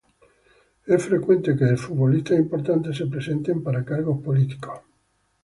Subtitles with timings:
[0.87, 4.79] Es frecuente que exfutbolistas importantes se presenten para cargos políticos.